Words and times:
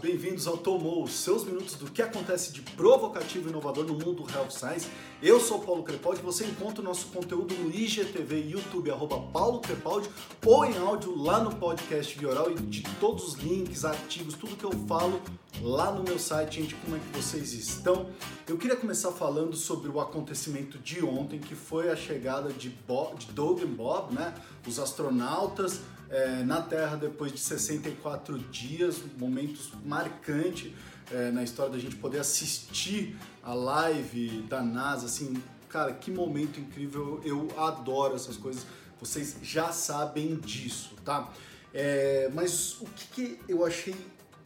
bem-vindos 0.00 0.46
ao 0.46 0.56
Tomou, 0.56 1.06
seus 1.06 1.44
minutos 1.44 1.74
do 1.74 1.90
que 1.90 2.00
acontece 2.00 2.52
de 2.52 2.62
provocativo 2.62 3.48
e 3.48 3.50
inovador 3.50 3.84
no 3.84 3.92
mundo 3.92 4.22
do 4.22 4.32
Health 4.32 4.50
Science. 4.50 4.88
Eu 5.22 5.38
sou 5.38 5.58
Paulo 5.58 5.82
Crepaldi, 5.82 6.22
você 6.22 6.46
encontra 6.46 6.80
o 6.80 6.84
nosso 6.84 7.08
conteúdo 7.08 7.54
no 7.54 7.70
IGTV 7.70 8.48
YouTube, 8.48 8.90
arroba 8.90 9.20
Paulo 9.30 9.60
Crepaldi, 9.60 10.08
ou 10.46 10.64
em 10.64 10.78
áudio 10.78 11.14
lá 11.14 11.44
no 11.44 11.54
podcast 11.54 12.18
Vioral 12.18 12.50
e 12.50 12.54
de 12.54 12.82
todos 12.98 13.28
os 13.28 13.34
links, 13.34 13.84
artigos, 13.84 14.34
tudo 14.34 14.56
que 14.56 14.64
eu 14.64 14.72
falo 14.88 15.20
lá 15.60 15.92
no 15.92 16.02
meu 16.02 16.18
site, 16.18 16.62
gente, 16.62 16.74
como 16.76 16.96
é 16.96 16.98
que 16.98 17.18
vocês 17.18 17.52
estão? 17.52 18.06
Eu 18.48 18.56
queria 18.56 18.76
começar 18.76 19.12
falando 19.12 19.54
sobre 19.54 19.90
o 19.90 20.00
acontecimento 20.00 20.78
de 20.78 21.04
ontem, 21.04 21.38
que 21.38 21.54
foi 21.54 21.90
a 21.90 21.96
chegada 21.96 22.50
de, 22.50 22.70
Bob, 22.70 23.18
de 23.18 23.26
Doug 23.32 23.60
e 23.60 23.66
Bob, 23.66 24.14
né, 24.14 24.34
os 24.66 24.78
astronautas, 24.78 25.80
é, 26.10 26.42
na 26.42 26.60
Terra 26.60 26.96
depois 26.96 27.32
de 27.32 27.38
64 27.38 28.36
dias, 28.38 28.98
um 28.98 29.18
momento 29.18 29.60
marcante 29.84 30.74
é, 31.12 31.30
na 31.30 31.42
história 31.42 31.72
da 31.72 31.78
gente 31.78 31.96
poder 31.96 32.18
assistir 32.18 33.16
a 33.42 33.54
live 33.54 34.42
da 34.42 34.60
NASA, 34.60 35.06
assim, 35.06 35.40
cara, 35.68 35.92
que 35.92 36.10
momento 36.10 36.58
incrível, 36.58 37.20
eu 37.24 37.48
adoro 37.56 38.16
essas 38.16 38.36
coisas, 38.36 38.66
vocês 39.00 39.36
já 39.42 39.72
sabem 39.72 40.36
disso, 40.36 40.94
tá? 41.04 41.32
É, 41.72 42.28
mas 42.34 42.80
o 42.80 42.86
que, 42.86 43.06
que, 43.36 43.40
eu 43.48 43.64
achei 43.64 43.94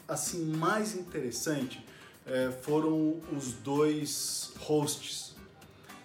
assim 0.06 0.44
mais 0.56 0.94
interessante 0.94 1.84
é, 2.26 2.52
foram 2.62 3.20
os 3.34 3.52
dois 3.54 4.52
hosts, 4.60 5.34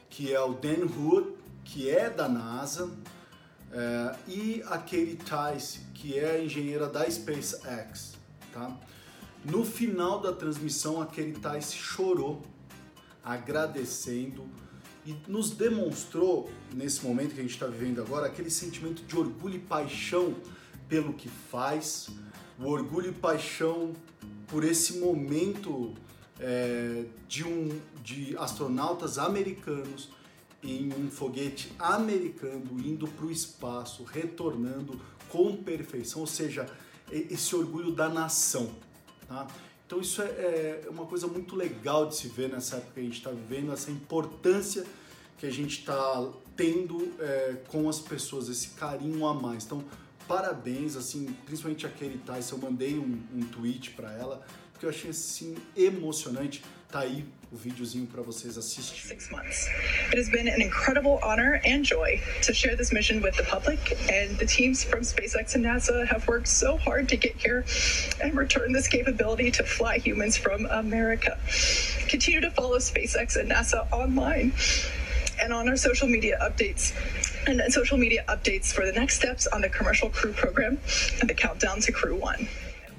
que 0.10 0.34
é 0.34 0.40
o 0.40 0.54
Dan 0.54 0.86
Hood, 0.86 1.34
que 1.66 1.90
é 1.90 2.10
da 2.10 2.28
NASA, 2.30 2.90
é, 3.72 4.16
e 4.28 4.64
a 4.66 4.78
Katie 4.78 5.18
Tice, 5.18 5.80
que 5.94 6.18
é 6.18 6.32
a 6.32 6.44
engenheira 6.44 6.88
da 6.88 7.10
SpaceX. 7.10 8.14
Tá? 8.52 8.76
No 9.46 9.64
final 9.64 10.20
da 10.20 10.34
transmissão, 10.34 11.02
a 11.02 11.06
Katie 11.06 11.34
Tice 11.34 11.76
chorou, 11.76 12.42
agradecendo 13.24 14.48
e 15.06 15.16
nos 15.28 15.52
demonstrou, 15.52 16.50
nesse 16.74 17.06
momento 17.06 17.34
que 17.34 17.40
a 17.40 17.44
gente 17.44 17.54
está 17.54 17.68
vivendo 17.68 18.02
agora, 18.02 18.28
aquele 18.28 18.50
sentimento 18.50 19.04
de 19.04 19.18
orgulho 19.18 19.56
e 19.56 19.60
paixão 19.60 20.36
pelo 20.88 21.14
que 21.14 21.30
faz, 21.30 22.10
o 22.60 22.66
orgulho 22.68 23.10
e 23.10 23.14
paixão 23.14 23.94
por 24.48 24.64
esse 24.64 24.98
momento 24.98 25.94
é, 26.40 27.06
de, 27.28 27.44
um, 27.44 27.80
de 28.04 28.36
astronautas 28.38 29.18
americanos 29.18 30.10
em 30.64 30.92
um 30.94 31.10
foguete 31.10 31.72
americano 31.80 32.80
indo 32.84 33.08
para 33.08 33.26
o 33.26 33.32
espaço, 33.32 34.04
retornando 34.04 35.00
com 35.30 35.56
perfeição, 35.56 36.22
ou 36.22 36.28
seja, 36.28 36.70
esse 37.12 37.56
orgulho 37.56 37.92
da 37.92 38.10
nação. 38.10 38.70
Tá? 39.28 39.48
Então 39.86 40.00
isso 40.00 40.22
é, 40.22 40.84
é 40.86 40.88
uma 40.90 41.06
coisa 41.06 41.28
muito 41.28 41.56
legal 41.56 42.06
de 42.08 42.16
se 42.16 42.28
ver 42.28 42.50
nessa 42.50 42.78
época 42.78 42.94
que 42.96 43.00
a 43.00 43.04
gente 43.04 43.18
está 43.18 43.32
vivendo, 43.32 43.72
essa 43.72 43.90
importância 43.90 44.86
que 45.38 45.46
a 45.46 45.52
gente 45.52 45.80
está 45.80 46.30
tendo 46.56 47.14
é, 47.20 47.56
com 47.70 47.88
as 47.88 48.00
pessoas, 48.00 48.50
esse 48.50 48.70
carinho 48.72 49.26
a 49.26 49.34
mais. 49.34 49.64
Então, 49.64 49.84
parabéns, 50.28 50.98
assim, 50.98 51.34
principalmente 51.46 51.88
a 51.88 51.90
Kelly 51.90 52.20
Tyson, 52.20 52.58
eu 52.58 52.62
mandei 52.62 53.00
um, 53.00 53.24
um 53.34 53.42
tweet 53.46 53.92
para 53.92 54.12
ela, 54.12 54.46
porque 54.74 54.86
eu 54.86 54.90
achei 54.90 55.12
assim 55.12 55.56
emocionante. 55.76 56.62
Tá 56.90 57.00
aí 57.00 57.26
o 57.52 57.58
videozinho 57.58 58.06
para 58.06 58.22
vocês 58.22 58.58
assistirem. 58.58 59.18
It 60.12 60.18
has 60.18 60.30
been 60.30 60.48
an 60.48 60.62
incredible 60.62 61.20
honor 61.24 61.60
and 61.66 61.84
joy 61.84 62.22
to 62.44 62.54
share 62.54 62.76
this 62.76 62.92
mission 62.92 63.22
with 63.22 63.36
the 63.38 63.44
public, 63.44 63.80
and 64.12 64.38
the 64.38 64.46
teams 64.46 64.84
from 64.84 65.02
SpaceX 65.02 65.56
and 65.56 65.66
NASA 65.66 66.06
have 66.08 66.28
worked 66.28 66.48
so 66.48 66.78
hard 66.78 67.10
to 67.10 67.18
get 67.18 67.36
here 67.38 67.66
and 68.22 68.38
return 68.38 68.72
this 68.72 68.88
capability 68.88 69.50
to 69.52 69.64
fly 69.64 69.98
humans 69.98 70.38
from 70.38 70.68
America. 70.68 71.38
Continue 72.08 72.42
to 72.42 72.52
follow 72.52 72.78
SpaceX 72.78 73.36
and 73.36 73.50
NASA 73.50 73.92
online 73.92 74.54
and 75.42 75.54
on 75.54 75.68
our 75.70 75.78
social 75.78 76.08
media 76.08 76.38
updates 76.42 76.94
and 77.48 77.62
social 77.74 77.98
media 77.98 78.24
updates 78.28 78.72
for 78.72 78.86
the 78.86 78.92
next 78.92 79.16
steps 79.16 79.48
on 79.48 79.62
the 79.62 79.70
commercial 79.70 80.10
crew 80.10 80.34
program 80.34 80.78
and 81.20 81.30
the 81.30 81.34
countdown 81.34 81.80
to 81.80 81.92
crew 81.92 82.16
one. 82.16 82.48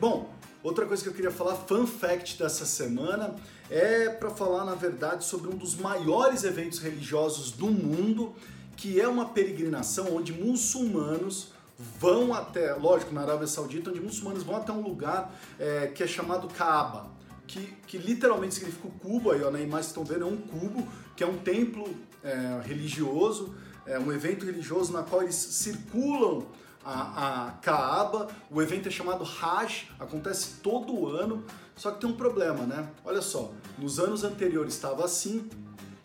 Bom, 0.00 0.26
Outra 0.62 0.84
coisa 0.84 1.03
que 1.03 1.08
eu 1.08 1.14
queria 1.14 1.30
falar, 1.30 1.56
fun 1.66 1.86
fact 1.86 2.36
dessa 2.38 2.66
semana, 2.66 3.34
é 3.70 4.08
para 4.08 4.31
falar 4.31 4.64
na 4.64 4.75
verdade 4.75 5.25
sobre 5.25 5.48
um 5.48 5.56
dos 5.56 5.76
maiores 5.76 6.42
eventos 6.42 6.81
religiosos 6.81 7.53
do 7.53 7.66
mundo, 7.66 8.34
que 8.76 9.00
é 9.00 9.06
uma 9.06 9.26
peregrinação 9.26 10.16
onde 10.16 10.32
muçulmanos 10.32 11.53
vão 11.98 12.34
até, 12.34 12.75
lógico, 12.75 13.14
na 13.14 13.22
Arábia 13.22 13.47
Saudita, 13.47 13.91
onde 13.91 14.00
muçulmanos 14.00 14.42
vão 14.42 14.56
até 14.56 14.72
um 14.72 14.82
lugar 14.82 15.32
é, 15.59 15.86
que 15.86 16.03
é 16.03 16.06
chamado 16.06 16.48
Kaaba, 16.48 17.09
que, 17.47 17.75
que 17.86 17.97
literalmente 17.97 18.54
significa 18.54 18.88
o 18.88 18.91
cubo, 18.91 19.30
aí 19.30 19.42
ó, 19.42 19.50
na 19.50 19.60
imagem 19.60 19.92
que 19.92 19.98
estão 19.98 20.04
vendo 20.04 20.25
é 20.25 20.26
um 20.26 20.36
cubo, 20.36 20.86
que 21.16 21.22
é 21.22 21.26
um 21.26 21.38
templo 21.38 21.88
é, 22.22 22.60
religioso, 22.64 23.54
é 23.86 23.98
um 23.98 24.12
evento 24.12 24.44
religioso 24.44 24.92
na 24.92 25.03
qual 25.03 25.22
eles 25.22 25.34
circulam 25.34 26.47
a, 26.84 27.47
a 27.47 27.50
Kaaba. 27.53 28.28
O 28.50 28.60
evento 28.60 28.88
é 28.88 28.91
chamado 28.91 29.25
Hajj, 29.25 29.91
acontece 29.98 30.60
todo 30.62 31.06
ano, 31.09 31.44
só 31.80 31.91
que 31.91 31.98
tem 31.98 32.10
um 32.10 32.14
problema, 32.14 32.66
né? 32.66 32.91
Olha 33.02 33.22
só, 33.22 33.54
nos 33.78 33.98
anos 33.98 34.22
anteriores 34.22 34.74
estava 34.74 35.02
assim 35.02 35.48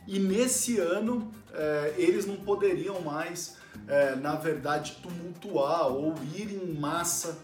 e 0.08 0.18
nesse 0.18 0.80
ano 0.80 1.30
é, 1.54 1.96
eles 1.98 2.26
não 2.26 2.38
poderiam 2.38 3.02
mais, 3.02 3.58
é, 3.86 4.16
na 4.16 4.36
verdade, 4.36 5.00
tumultuar 5.04 5.92
ou 5.92 6.16
ir 6.34 6.50
em 6.54 6.74
massa 6.80 7.38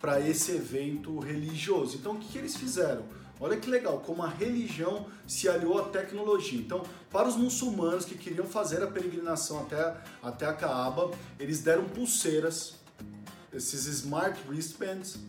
para 0.00 0.18
esse 0.20 0.50
evento 0.50 1.20
religioso. 1.20 1.96
Então 1.96 2.14
o 2.14 2.18
que, 2.18 2.26
que 2.26 2.38
eles 2.38 2.56
fizeram? 2.56 3.04
Olha 3.38 3.56
que 3.56 3.70
legal, 3.70 4.00
como 4.00 4.20
a 4.24 4.28
religião 4.28 5.06
se 5.24 5.48
aliou 5.48 5.78
à 5.78 5.84
tecnologia. 5.84 6.58
Então, 6.58 6.82
para 7.08 7.28
os 7.28 7.36
muçulmanos 7.36 8.04
que 8.04 8.18
queriam 8.18 8.46
fazer 8.46 8.82
a 8.82 8.88
peregrinação 8.88 9.60
até, 9.60 9.96
até 10.20 10.44
a 10.44 10.52
Kaaba, 10.52 11.12
eles 11.38 11.60
deram 11.60 11.84
pulseiras, 11.84 12.74
esses 13.52 13.86
smart 13.86 14.36
wristbands, 14.48 15.20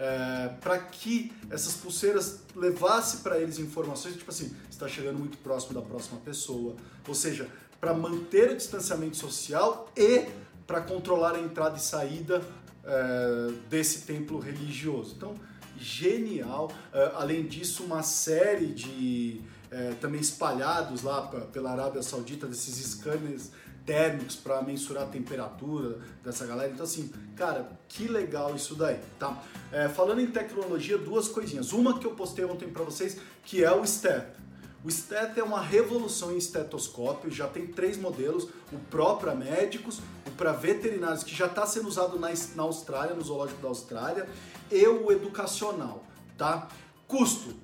é, 0.00 0.48
para 0.62 0.78
que 0.78 1.30
essas 1.50 1.74
pulseiras 1.74 2.40
levassem 2.56 3.20
para 3.20 3.38
eles 3.38 3.58
informações, 3.58 4.16
tipo 4.16 4.30
assim, 4.30 4.56
está 4.70 4.88
chegando 4.88 5.18
muito 5.18 5.36
próximo 5.38 5.74
da 5.74 5.82
próxima 5.82 6.18
pessoa, 6.20 6.74
ou 7.06 7.14
seja, 7.14 7.46
para 7.78 7.92
manter 7.92 8.50
o 8.50 8.56
distanciamento 8.56 9.18
social 9.18 9.92
e 9.94 10.26
para 10.66 10.80
controlar 10.80 11.34
a 11.34 11.40
entrada 11.40 11.76
e 11.76 11.80
saída 11.80 12.42
é, 12.82 13.52
desse 13.68 14.06
templo 14.06 14.38
religioso. 14.38 15.14
Então, 15.16 15.34
genial. 15.80 16.70
Uh, 16.92 17.16
além 17.16 17.46
disso, 17.46 17.82
uma 17.82 18.02
série 18.02 18.66
de 18.66 19.40
uh, 19.72 19.94
também 19.96 20.20
espalhados 20.20 21.02
lá 21.02 21.22
pela 21.52 21.72
Arábia 21.72 22.02
Saudita 22.02 22.46
desses 22.46 22.76
scanners 22.92 23.50
térmicos 23.84 24.36
para 24.36 24.62
mensurar 24.62 25.04
a 25.04 25.06
temperatura 25.06 25.98
dessa 26.24 26.46
galera. 26.46 26.70
Então, 26.70 26.84
assim, 26.84 27.10
cara, 27.36 27.70
que 27.88 28.06
legal 28.06 28.54
isso 28.54 28.74
daí, 28.74 28.98
tá? 29.18 29.42
É, 29.72 29.88
falando 29.88 30.20
em 30.20 30.26
tecnologia, 30.26 30.98
duas 30.98 31.28
coisinhas. 31.28 31.72
Uma 31.72 31.98
que 31.98 32.06
eu 32.06 32.12
postei 32.12 32.44
ontem 32.44 32.68
para 32.68 32.84
vocês, 32.84 33.18
que 33.44 33.64
é 33.64 33.72
o 33.72 33.84
STEP. 33.86 34.40
O 34.82 34.90
STET 34.90 35.38
é 35.38 35.42
uma 35.42 35.60
revolução 35.60 36.32
em 36.32 36.38
estetoscópio, 36.38 37.30
já 37.30 37.46
tem 37.46 37.66
três 37.66 37.98
modelos, 37.98 38.44
o 38.72 38.78
Pro 38.90 39.16
para 39.16 39.34
médicos, 39.34 40.00
o 40.26 40.30
para 40.30 40.52
veterinários, 40.52 41.22
que 41.22 41.34
já 41.34 41.46
está 41.46 41.66
sendo 41.66 41.86
usado 41.86 42.18
na, 42.18 42.28
na 42.54 42.62
Austrália, 42.62 43.14
no 43.14 43.22
Zoológico 43.22 43.60
da 43.60 43.68
Austrália, 43.68 44.26
e 44.70 44.86
o 44.86 45.12
educacional, 45.12 46.02
tá? 46.38 46.68
Custo, 47.06 47.54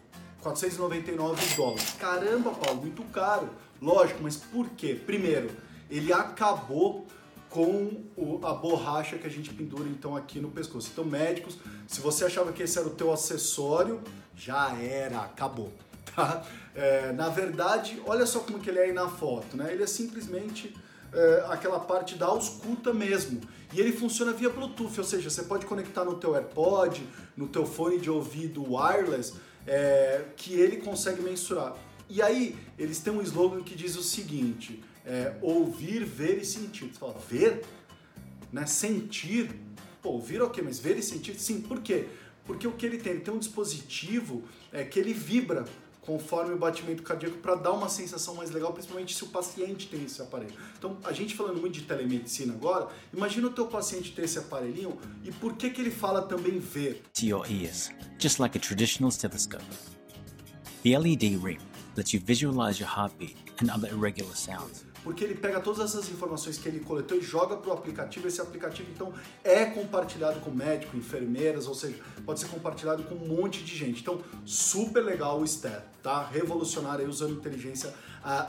499 0.43 1.55
dólares. 1.57 1.97
Caramba, 1.99 2.51
Paulo, 2.51 2.83
muito 2.83 3.03
caro. 3.05 3.49
Lógico, 3.81 4.23
mas 4.23 4.37
por 4.37 4.69
quê? 4.71 4.95
Primeiro, 4.95 5.51
ele 5.91 6.13
acabou 6.13 7.07
com 7.49 8.03
a 8.43 8.53
borracha 8.53 9.17
que 9.17 9.27
a 9.27 9.31
gente 9.31 9.53
pendura 9.55 9.89
então 9.89 10.17
aqui 10.17 10.41
no 10.41 10.51
pescoço. 10.51 10.91
Então, 10.93 11.05
médicos, 11.05 11.59
se 11.87 12.01
você 12.01 12.25
achava 12.25 12.53
que 12.53 12.63
esse 12.63 12.79
era 12.79 12.87
o 12.87 12.91
teu 12.91 13.13
acessório, 13.13 14.01
já 14.35 14.77
era, 14.79 15.21
acabou. 15.21 15.73
Tá? 16.15 16.47
É, 16.75 17.13
na 17.13 17.29
verdade, 17.29 18.01
olha 18.07 18.25
só 18.25 18.41
como 18.41 18.59
que 18.59 18.71
ele 18.71 18.79
é 18.79 18.85
aí 18.85 18.93
na 18.93 19.07
foto, 19.07 19.55
né? 19.55 19.71
Ele 19.71 19.83
é 19.83 19.87
simplesmente 19.87 20.75
é, 21.13 21.45
aquela 21.49 21.79
parte 21.79 22.15
da 22.15 22.27
ausculta 22.27 22.95
mesmo. 22.95 23.41
E 23.73 23.81
ele 23.81 23.93
funciona 23.93 24.33
via 24.33 24.49
Bluetooth, 24.49 24.99
ou 24.99 25.05
seja, 25.05 25.29
você 25.29 25.43
pode 25.43 25.67
conectar 25.67 26.05
no 26.05 26.15
teu 26.15 26.35
AirPod, 26.35 27.07
no 27.37 27.49
teu 27.49 27.67
fone 27.67 27.99
de 27.99 28.09
ouvido 28.09 28.63
wireless, 28.75 29.35
é, 29.67 30.25
que 30.37 30.55
ele 30.55 30.79
consegue 30.79 31.21
mensurar. 31.21 31.77
E 32.09 32.23
aí, 32.23 32.57
eles 32.79 33.01
têm 33.01 33.13
um 33.13 33.21
slogan 33.21 33.63
que 33.63 33.75
diz 33.75 33.97
o 33.97 34.03
seguinte, 34.03 34.83
é, 35.07 35.37
ouvir, 35.41 36.05
ver 36.05 36.39
e 36.39 36.45
sentir. 36.45 36.87
Você 36.87 36.99
fala, 36.99 37.17
ver? 37.31 37.65
Né? 38.53 38.67
Sentir? 38.67 39.51
Pô, 40.03 40.11
ouvir 40.11 40.43
ok, 40.43 40.63
mas 40.63 40.79
ver 40.79 40.99
e 40.99 41.03
sentir? 41.03 41.39
Sim, 41.39 41.61
por 41.61 41.81
quê? 41.81 42.09
Porque 42.45 42.67
o 42.67 42.73
que 42.73 42.85
ele 42.85 42.99
tem? 42.99 43.13
Ele 43.13 43.21
tem 43.23 43.33
um 43.33 43.39
dispositivo 43.39 44.45
é, 44.73 44.85
que 44.85 44.99
ele 44.99 45.13
vibra 45.13 45.65
conforme 46.01 46.55
o 46.55 46.57
batimento 46.57 47.03
cardíaco 47.03 47.39
para 47.39 47.57
dar 47.57 47.73
uma 47.73 47.89
sensação 47.89 48.37
mais 48.37 48.51
legal, 48.53 48.73
principalmente 48.73 49.13
se 49.13 49.25
o 49.25 49.27
paciente 49.27 49.89
tem 49.89 50.05
esse 50.05 50.23
aparelho. 50.23 50.55
Então, 50.79 50.97
a 51.03 51.13
gente 51.13 51.35
falando 51.35 51.61
muito 51.61 51.75
de 51.75 51.83
telemedicina 51.83 52.55
agora, 52.55 52.89
imagina 53.13 53.49
o 53.49 53.51
teu 53.51 53.67
paciente 53.67 54.13
ter 54.13 54.23
esse 54.23 54.39
aparelhinho 54.39 54.97
e 55.25 55.33
por 55.33 55.57
que 55.57 55.69
que 55.69 55.81
ele 55.81 55.91
fala 55.91 56.23
também 56.23 56.61
ver? 56.61 57.03
To 57.15 57.27
your 57.27 57.51
ears, 57.51 57.91
just 58.21 58.39
like 58.39 58.57
a 58.57 58.61
traditional 58.61 59.11
stethoscope. 59.11 59.65
The 60.85 60.97
LED 60.97 61.41
ring 61.43 61.59
lets 61.97 62.15
you 62.15 62.21
visualize 62.25 62.81
your 62.81 62.89
heartbeat 62.89 63.37
and 63.61 63.69
other 63.73 63.91
irregular 63.93 64.37
sounds 64.37 64.87
porque 65.07 65.23
ele 65.23 65.37
pega 65.37 65.61
todas 65.61 65.79
essas 65.79 66.11
informações 66.11 66.59
que 66.59 66.69
ele 66.69 66.81
coletou 66.81 67.17
e 67.17 67.21
joga 67.21 67.57
para 67.57 67.71
o 67.71 67.73
aplicativo. 67.73 68.27
Esse 68.27 68.41
aplicativo, 68.41 68.91
então, 68.93 69.15
é 69.45 69.65
compartilhado 69.65 70.41
com 70.41 70.51
médico, 70.51 70.97
enfermeiras, 70.97 71.69
ou 71.69 71.77
seja, 71.77 71.97
pode 72.25 72.41
ser 72.41 72.49
compartilhado 72.49 73.05
com 73.05 73.15
um 73.15 73.29
monte 73.29 73.63
de 73.63 73.77
gente. 73.77 74.01
Então, 74.01 74.21
super 74.45 75.05
legal 75.05 75.41
o 75.41 75.47
STER, 75.47 75.81
tá? 76.03 76.25
Revolucionário 76.25 77.09
usando 77.09 77.35
inteligência 77.35 77.95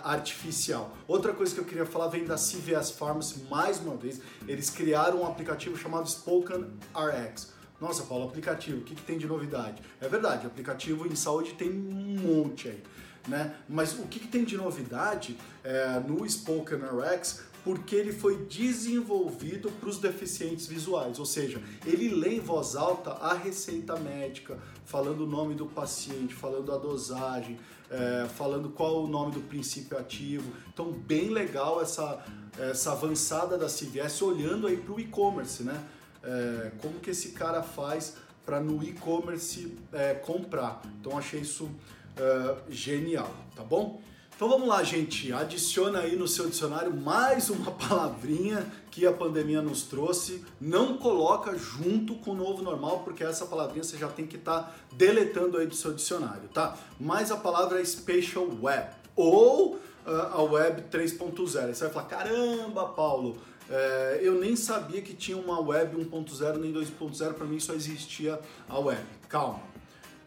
artificial. 0.04 0.98
Outra 1.08 1.32
coisa 1.32 1.54
que 1.54 1.62
eu 1.62 1.66
queria 1.66 1.86
falar 1.86 2.08
vem 2.08 2.26
da 2.26 2.38
CVS 2.38 2.90
Pharmacy, 2.90 3.44
mais 3.52 3.80
uma 3.80 3.96
vez. 3.96 4.20
Eles 4.48 4.72
criaram 4.72 5.22
um 5.22 5.28
aplicativo 5.28 5.78
chamado 5.78 6.10
Spoken 6.10 6.66
RX. 6.92 7.54
Nossa, 7.80 8.02
Paulo, 8.02 8.26
aplicativo, 8.26 8.80
o 8.80 8.84
que, 8.84 8.96
que 8.96 9.04
tem 9.04 9.20
de 9.20 9.28
novidade? 9.28 9.80
É 10.02 10.10
verdade, 10.10 10.48
aplicativo 10.48 11.06
em 11.06 11.16
saúde 11.16 11.54
tem 11.54 11.70
um 11.70 12.20
monte 12.20 12.70
aí. 12.70 12.84
Né? 13.28 13.56
Mas 13.68 13.94
o 13.94 14.04
que, 14.04 14.20
que 14.20 14.28
tem 14.28 14.44
de 14.44 14.56
novidade 14.56 15.38
é, 15.64 16.00
no 16.00 16.28
Spoken 16.30 16.80
RX? 16.80 17.42
Porque 17.64 17.96
ele 17.96 18.14
foi 18.14 18.38
desenvolvido 18.46 19.70
para 19.70 19.90
os 19.90 19.98
deficientes 19.98 20.68
visuais, 20.68 21.20
ou 21.20 21.26
seja, 21.26 21.62
ele 21.86 22.08
lê 22.08 22.36
em 22.36 22.40
voz 22.40 22.78
alta 22.78 23.12
a 23.12 23.34
receita 23.34 23.98
médica, 23.98 24.58
falando 24.86 25.26
o 25.26 25.28
nome 25.28 25.54
do 25.54 25.66
paciente, 25.66 26.34
falando 26.34 26.72
a 26.72 26.78
dosagem, 26.78 27.60
é, 27.90 28.26
falando 28.30 28.70
qual 28.70 29.04
o 29.04 29.08
nome 29.08 29.34
do 29.34 29.42
princípio 29.42 29.98
ativo. 29.98 30.50
Então, 30.74 30.92
bem 30.92 31.30
legal 31.30 31.82
essa, 31.82 32.24
essa 32.58 32.94
avançada 32.94 33.58
da 33.58 33.68
CVS 33.68 34.22
olhando 34.22 34.68
aí 34.68 34.78
para 34.78 34.94
o 34.94 35.00
e-commerce, 35.00 35.64
né? 35.64 35.84
É, 36.24 36.72
como 36.82 37.00
que 37.00 37.12
esse 37.12 37.30
cara 37.30 37.62
faz 37.62 38.16
para 38.48 38.62
no 38.62 38.82
e-commerce 38.82 39.78
é, 39.92 40.14
comprar. 40.14 40.82
Então, 41.02 41.18
achei 41.18 41.42
isso 41.42 41.66
uh, 41.66 42.58
genial, 42.70 43.30
tá 43.54 43.62
bom? 43.62 44.02
Então 44.34 44.48
vamos 44.48 44.70
lá, 44.70 44.82
gente. 44.84 45.34
Adiciona 45.34 46.00
aí 46.00 46.16
no 46.16 46.30
seu 46.30 46.48
dicionário 46.48 46.96
mais 46.96 47.50
uma 47.50 47.72
palavrinha 47.76 48.66
que 48.90 49.06
a 49.06 49.12
pandemia 49.12 49.62
nos 49.62 49.82
trouxe. 49.84 50.46
Não 50.62 50.96
coloca 50.96 51.58
junto 51.58 52.16
com 52.16 52.32
o 52.32 52.36
novo 52.36 52.64
normal, 52.64 53.02
porque 53.04 53.22
essa 53.22 53.46
palavrinha 53.48 53.84
você 53.84 53.98
já 53.98 54.08
tem 54.08 54.26
que 54.26 54.38
estar 54.38 54.64
tá 54.64 54.76
deletando 54.94 55.58
aí 55.58 55.68
do 55.68 55.76
seu 55.76 55.92
dicionário, 55.92 56.48
tá? 56.54 56.78
Mas 56.98 57.32
a 57.32 57.36
palavra 57.36 57.82
é 57.82 57.84
Spatial 57.84 58.48
Web 58.62 58.92
ou 59.14 59.74
uh, 59.74 59.80
a 60.32 60.42
Web 60.42 60.84
3.0. 60.90 61.74
Você 61.74 61.84
vai 61.84 61.90
falar: 61.90 62.06
caramba, 62.06 62.86
Paulo, 62.86 63.38
é, 63.70 64.20
eu 64.22 64.40
nem 64.40 64.56
sabia 64.56 65.02
que 65.02 65.14
tinha 65.14 65.38
uma 65.38 65.60
Web 65.60 65.96
1.0 65.98 66.58
nem 66.58 66.74
2.0. 66.74 67.34
Para 67.34 67.46
mim 67.46 67.60
só 67.60 67.74
existia 67.74 68.40
a 68.68 68.80
Web. 68.80 69.04
Calma 69.28 69.62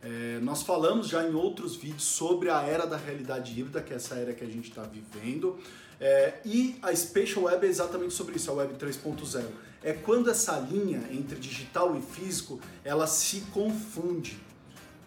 é, 0.02 0.38
nós 0.40 0.62
falamos 0.62 1.08
já 1.08 1.26
em 1.26 1.34
outros 1.34 1.76
vídeos 1.76 2.04
sobre 2.04 2.48
a 2.48 2.62
era 2.62 2.86
da 2.86 2.96
realidade 2.96 3.58
híbrida, 3.58 3.82
que 3.82 3.92
é 3.92 3.96
essa 3.96 4.14
era 4.14 4.32
que 4.32 4.42
a 4.42 4.46
gente 4.46 4.70
está 4.70 4.82
vivendo, 4.82 5.58
é, 6.00 6.40
e 6.44 6.78
a 6.80 6.94
Spatial 6.94 7.44
Web 7.44 7.66
é 7.66 7.68
exatamente 7.68 8.14
sobre 8.14 8.36
isso, 8.36 8.50
a 8.50 8.54
Web 8.54 8.74
3.0. 8.74 9.44
É 9.82 9.92
quando 9.92 10.30
essa 10.30 10.58
linha 10.58 11.02
entre 11.10 11.38
digital 11.38 11.94
e 11.96 12.00
físico 12.00 12.58
ela 12.82 13.06
se 13.06 13.42
confunde, 13.52 14.38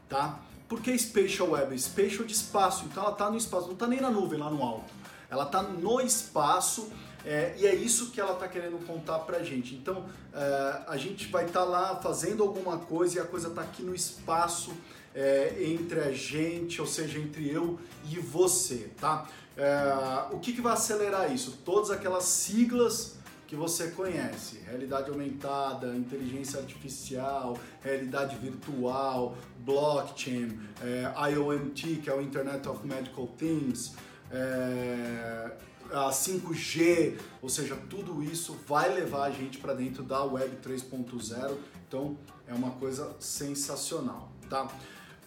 tá? 0.08 0.40
Por 0.68 0.80
que 0.80 0.98
Spatial 0.98 1.50
Web? 1.52 1.78
Spatial 1.80 2.24
de 2.24 2.34
espaço, 2.34 2.86
então 2.86 3.04
ela 3.04 3.14
está 3.14 3.30
no 3.30 3.38
espaço, 3.38 3.66
não 3.68 3.74
está 3.74 3.88
nem 3.88 4.00
na 4.00 4.12
nuvem 4.12 4.40
lá 4.40 4.50
no 4.50 4.62
alto. 4.62 4.92
Ela 5.30 5.46
está 5.46 5.64
no 5.64 6.02
espaço 6.02 6.92
é, 7.26 7.56
e 7.58 7.66
é 7.66 7.74
isso 7.74 8.12
que 8.12 8.20
ela 8.20 8.34
está 8.34 8.48
querendo 8.48 8.86
contar 8.86 9.20
para 9.20 9.38
a 9.38 9.44
gente. 9.44 9.76
Então, 9.76 10.06
é, 10.34 10.82
a 10.88 10.98
gente 10.98 11.28
vai 11.28 11.46
estar 11.46 11.62
tá 11.62 11.66
lá 11.66 11.96
fazendo 11.96 12.44
alguma 12.44 12.78
coisa 12.78 13.18
e 13.18 13.22
a 13.22 13.26
coisa 13.26 13.48
está 13.48 13.62
aqui 13.62 13.82
no 13.82 13.96
espaço 13.96 14.74
é, 15.16 15.56
entre 15.60 16.00
a 16.00 16.12
gente, 16.12 16.82
ou 16.82 16.88
seja, 16.88 17.20
entre 17.20 17.50
eu 17.50 17.80
e 18.10 18.20
você, 18.20 18.90
tá? 19.00 19.28
É, 19.56 20.34
o 20.34 20.40
que, 20.40 20.54
que 20.54 20.62
vai 20.62 20.74
acelerar 20.74 21.32
isso? 21.32 21.60
Todas 21.64 21.92
aquelas 21.92 22.26
siglas 22.26 23.16
que 23.48 23.56
você 23.56 23.92
conhece: 23.92 24.60
realidade 24.66 25.10
aumentada, 25.12 25.96
inteligência 25.96 26.60
artificial, 26.60 27.58
realidade 27.82 28.36
virtual, 28.38 29.38
blockchain, 29.60 30.60
é, 30.82 31.32
IoT, 31.32 31.98
que 31.98 32.10
é 32.10 32.14
o 32.14 32.22
Internet 32.22 32.68
of 32.68 32.86
Medical 32.86 33.28
Things. 33.38 33.94
É, 34.32 35.52
a 35.94 36.10
5G, 36.10 37.20
ou 37.42 37.48
seja, 37.48 37.76
tudo 37.90 38.24
isso 38.24 38.58
vai 38.68 38.94
levar 38.94 39.26
a 39.26 39.32
gente 39.32 39.60
para 39.60 39.74
dentro 39.74 40.04
da 40.04 40.24
Web 40.24 40.58
3.0. 40.58 41.58
Então 41.88 42.18
é 42.48 42.54
uma 42.54 42.72
coisa 42.72 43.16
sensacional, 43.20 44.32
tá? 44.50 44.68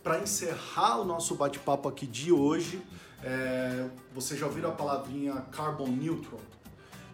Para 0.02 0.20
encerrar 0.20 1.00
o 1.00 1.04
nosso 1.04 1.34
bate-papo 1.36 1.88
aqui 1.88 2.06
de 2.06 2.32
hoje, 2.32 2.82
é, 3.22 3.88
você 4.12 4.36
já 4.36 4.46
ouviram 4.46 4.70
a 4.70 4.72
palavrinha 4.72 5.34
carbon 5.52 5.88
neutral? 5.88 6.40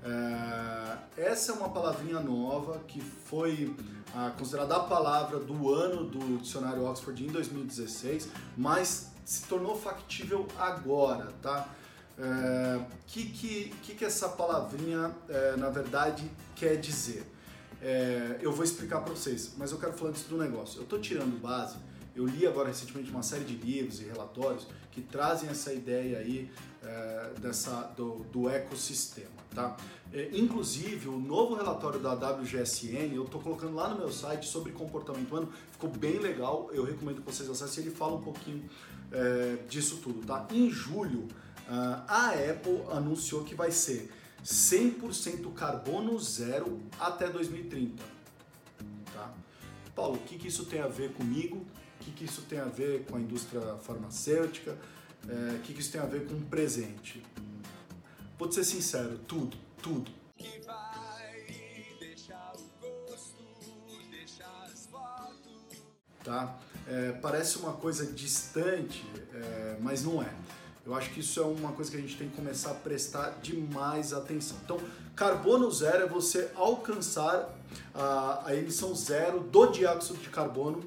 É, 0.05 0.97
essa 1.17 1.53
é 1.53 1.55
uma 1.55 1.69
palavrinha 1.69 2.21
nova 2.21 2.81
que 2.89 3.01
foi 3.01 3.75
ah, 4.15 4.33
considerada 4.37 4.77
a 4.77 4.81
palavra 4.81 5.39
do 5.39 5.73
ano 5.73 6.05
do 6.05 6.39
dicionário 6.39 6.85
Oxford 6.85 7.25
em 7.25 7.29
2016, 7.29 8.29
mas 8.57 9.13
se 9.25 9.45
tornou 9.45 9.79
factível 9.79 10.47
agora, 10.59 11.33
tá? 11.41 11.69
É, 12.19 12.81
que, 13.07 13.27
que, 13.27 13.75
que, 13.83 13.95
que 13.95 14.05
essa 14.05 14.29
palavrinha, 14.29 15.15
é, 15.29 15.57
na 15.57 15.71
verdade, 15.71 16.31
quer 16.55 16.77
dizer? 16.77 17.27
É, 17.81 18.39
eu 18.41 18.53
vou 18.53 18.65
explicar 18.65 19.01
para 19.01 19.13
vocês, 19.13 19.55
mas 19.57 19.73
eu 19.73 19.79
quero 19.79 19.93
falar 19.93 20.11
antes 20.11 20.25
do 20.25 20.37
negócio. 20.37 20.79
Eu 20.79 20.85
estou 20.85 21.01
tirando 21.01 21.41
base, 21.41 21.77
eu 22.15 22.27
li 22.27 22.47
agora 22.47 22.69
recentemente 22.69 23.11
uma 23.11 23.23
série 23.23 23.45
de 23.45 23.55
livros 23.55 24.01
e 24.01 24.05
relatórios 24.05 24.67
que 24.93 25.01
trazem 25.01 25.49
essa 25.49 25.73
ideia 25.73 26.19
aí 26.19 26.51
é, 26.83 27.31
dessa, 27.41 27.93
do, 27.97 28.25
do 28.31 28.49
ecossistema, 28.49 29.31
tá? 29.55 29.77
É, 30.13 30.29
inclusive, 30.33 31.09
o 31.09 31.19
novo 31.19 31.55
relatório 31.55 31.99
da 31.99 32.13
WGSN, 32.13 33.15
eu 33.15 33.25
estou 33.25 33.41
colocando 33.41 33.75
lá 33.75 33.89
no 33.89 33.97
meu 33.97 34.13
site 34.13 34.47
sobre 34.47 34.73
comportamento 34.73 35.29
humano, 35.29 35.53
ficou 35.71 35.89
bem 35.89 36.19
legal, 36.19 36.69
eu 36.73 36.85
recomendo 36.85 37.23
que 37.23 37.33
vocês 37.33 37.49
acessem, 37.49 37.85
ele 37.85 37.95
fala 37.95 38.17
um 38.17 38.23
pouquinho 38.23 38.69
é, 39.11 39.57
disso 39.69 39.97
tudo, 40.03 40.25
tá? 40.27 40.47
Em 40.51 40.71
julho, 40.71 41.27
a 41.69 42.31
Apple 42.31 42.83
anunciou 42.91 43.45
que 43.45 43.55
vai 43.55 43.71
ser 43.71 44.11
100% 44.45 45.53
carbono 45.55 46.19
zero 46.19 46.81
até 46.99 47.29
2030. 47.29 48.03
Tá? 49.13 49.33
Paulo, 49.95 50.17
o 50.17 50.19
que, 50.21 50.39
que 50.39 50.49
isso 50.49 50.65
tem 50.67 50.81
a 50.81 50.89
ver 50.89 51.13
comigo? 51.13 51.65
O 52.01 52.05
que, 52.05 52.11
que 52.11 52.25
isso 52.25 52.43
tem 52.43 52.59
a 52.59 52.65
ver 52.65 53.05
com 53.05 53.17
a 53.17 53.21
indústria 53.21 53.61
farmacêutica? 53.77 54.77
É, 55.29 55.55
o 55.55 55.59
que, 55.61 55.73
que 55.73 55.81
isso 55.81 55.93
tem 55.93 56.01
a 56.01 56.07
ver 56.07 56.27
com 56.27 56.35
o 56.35 56.43
presente? 56.43 57.23
Vou 58.37 58.49
te 58.49 58.57
ser 58.57 58.65
sincero, 58.65 59.19
tudo, 59.29 59.57
tudo. 59.81 60.11
Que 60.37 60.61
vai 60.67 61.47
deixar 62.01 62.53
o 62.57 63.09
gosto, 63.09 63.37
deixar 64.11 64.65
as 64.65 64.87
fotos. 64.87 65.81
Tá? 66.25 66.59
É, 66.89 67.13
parece 67.13 67.59
uma 67.59 67.75
coisa 67.75 68.05
distante, 68.07 69.07
é, 69.33 69.77
mas 69.81 70.03
não 70.03 70.21
é. 70.21 70.35
Eu 70.85 70.95
acho 70.95 71.11
que 71.11 71.21
isso 71.21 71.39
é 71.41 71.45
uma 71.45 71.73
coisa 71.73 71.91
que 71.91 71.97
a 71.97 72.01
gente 72.01 72.17
tem 72.17 72.29
que 72.29 72.35
começar 72.35 72.73
a 72.73 72.75
prestar 72.75 73.39
demais 73.41 74.13
atenção. 74.13 74.57
Então, 74.65 74.79
carbono 75.15 75.71
zero 75.71 76.05
é 76.05 76.09
você 76.09 76.51
alcançar 76.57 77.57
a, 77.95 78.49
a 78.49 78.57
emissão 78.57 78.95
zero 78.95 79.41
do 79.41 79.67
dióxido 79.67 80.19
de 80.19 80.29
carbono 80.29 80.83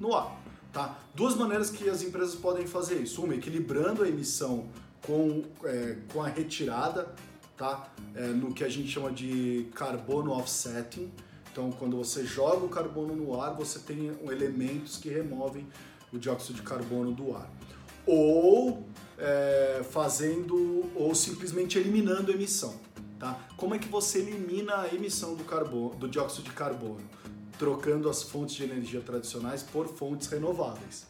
no 0.00 0.14
ar. 0.14 0.34
Tá? 0.72 0.98
Duas 1.14 1.34
maneiras 1.34 1.70
que 1.70 1.88
as 1.90 2.02
empresas 2.02 2.34
podem 2.34 2.66
fazer 2.66 3.02
isso. 3.02 3.22
Uma, 3.22 3.34
equilibrando 3.34 4.02
a 4.02 4.08
emissão 4.08 4.66
com, 5.06 5.44
é, 5.64 5.96
com 6.10 6.22
a 6.22 6.28
retirada, 6.28 7.14
tá? 7.56 7.92
É, 8.14 8.28
no 8.28 8.54
que 8.54 8.64
a 8.64 8.68
gente 8.68 8.88
chama 8.88 9.10
de 9.10 9.68
carbono 9.74 10.32
offsetting. 10.32 11.12
Então, 11.52 11.70
quando 11.72 11.96
você 11.96 12.24
joga 12.24 12.64
o 12.64 12.68
carbono 12.68 13.14
no 13.14 13.40
ar, 13.40 13.54
você 13.54 13.78
tem 13.78 14.12
elementos 14.30 14.96
que 14.96 15.08
removem 15.08 15.66
o 16.12 16.18
dióxido 16.18 16.56
de 16.56 16.62
carbono 16.62 17.12
do 17.12 17.36
ar. 17.36 17.50
Ou 18.10 18.88
é, 19.18 19.82
fazendo 19.90 20.90
ou 20.94 21.14
simplesmente 21.14 21.78
eliminando 21.78 22.32
emissão. 22.32 22.74
Tá? 23.18 23.38
Como 23.56 23.74
é 23.74 23.78
que 23.78 23.88
você 23.88 24.20
elimina 24.20 24.82
a 24.82 24.94
emissão 24.94 25.34
do, 25.34 25.44
carbono, 25.44 25.94
do 25.96 26.08
dióxido 26.08 26.44
de 26.44 26.52
carbono? 26.52 27.02
Trocando 27.58 28.08
as 28.08 28.22
fontes 28.22 28.54
de 28.54 28.62
energia 28.62 29.00
tradicionais 29.00 29.62
por 29.62 29.88
fontes 29.88 30.28
renováveis. 30.28 31.06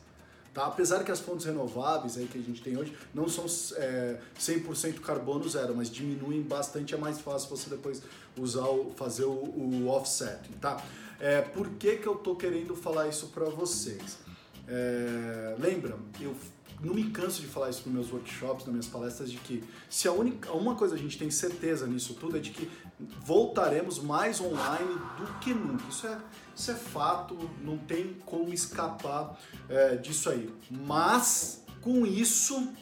Tá? 0.55 0.67
Apesar 0.67 1.05
que 1.05 1.13
as 1.13 1.21
fontes 1.21 1.45
renováveis 1.45 2.17
aí 2.17 2.27
que 2.27 2.39
a 2.39 2.41
gente 2.41 2.63
tem 2.63 2.77
hoje 2.79 2.97
não 3.15 3.29
são 3.29 3.45
é, 3.77 4.19
100% 4.41 5.01
carbono 5.01 5.47
zero, 5.49 5.77
mas 5.77 5.91
diminuem 5.91 6.43
bastante, 6.43 6.95
é 6.95 6.99
mais 6.99 7.21
fácil 7.21 7.51
você 7.51 7.69
depois 7.69 8.03
usar 8.39 8.67
o, 8.67 8.91
fazer 8.97 9.25
o, 9.25 9.31
o 9.31 9.89
offset. 9.89 10.41
Tá? 10.61 10.83
É, 11.21 11.43
por 11.43 11.69
que, 11.71 11.97
que 11.97 12.07
eu 12.07 12.15
tô 12.15 12.35
querendo 12.35 12.75
falar 12.75 13.07
isso 13.09 13.27
para 13.29 13.45
vocês? 13.45 14.19
É, 14.67 15.55
lembra, 15.59 15.99
eu 16.21 16.35
não 16.81 16.95
me 16.95 17.11
canso 17.11 17.41
de 17.41 17.47
falar 17.47 17.71
isso 17.71 17.83
nos 17.87 17.95
meus 17.95 18.13
workshops, 18.13 18.65
nas 18.65 18.73
minhas 18.73 18.87
palestras, 18.87 19.31
de 19.31 19.39
que 19.39 19.65
se 19.89 20.07
a 20.07 20.13
única, 20.13 20.53
uma 20.53 20.75
coisa 20.75 20.95
a 20.95 20.99
gente 20.99 21.19
tem 21.19 21.31
certeza 21.31 21.87
nisso 21.87 22.15
tudo 22.15 22.37
é 22.37 22.41
de 22.41 22.51
que 22.51 22.71
voltaremos 23.25 23.99
mais 23.99 24.41
online 24.41 24.95
do 25.19 25.39
que 25.41 25.53
nunca. 25.53 25.85
Isso 25.89 26.07
é, 26.07 26.19
isso 26.55 26.71
é 26.71 26.75
fato, 26.75 27.37
não 27.63 27.79
tem 27.79 28.15
como 28.25 28.53
escapar 28.53 29.39
é, 29.69 29.97
disso 29.97 30.31
aí. 30.31 30.53
Mas 30.71 31.65
com 31.81 32.07
isso 32.07 32.73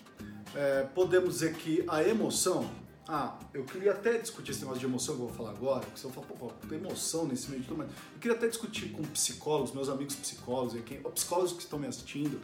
é, 0.54 0.82
podemos 0.94 1.34
dizer 1.34 1.54
que 1.54 1.84
a 1.88 2.02
emoção 2.02 2.68
ah, 3.08 3.38
eu 3.54 3.64
queria 3.64 3.92
até 3.92 4.18
discutir 4.18 4.50
esse 4.50 4.60
negócio 4.60 4.80
de 4.80 4.86
emoção 4.86 5.14
que 5.14 5.22
eu 5.22 5.28
vou 5.28 5.36
falar 5.36 5.50
agora, 5.50 5.80
porque 5.80 5.96
você 5.96 6.08
vai 6.08 6.14
falar, 6.14 6.26
pô, 6.26 6.50
tem 6.68 6.76
emoção 6.76 7.24
nesse 7.24 7.48
meio 7.48 7.62
de 7.62 7.68
tudo, 7.68 7.78
mas 7.78 7.88
eu 7.88 8.20
queria 8.20 8.36
até 8.36 8.48
discutir 8.48 8.90
com 8.90 9.02
psicólogos, 9.04 9.72
meus 9.72 9.88
amigos 9.88 10.16
psicólogos, 10.16 10.74
psicólogos 11.14 11.52
que 11.52 11.62
estão 11.62 11.78
me 11.78 11.86
assistindo. 11.86 12.40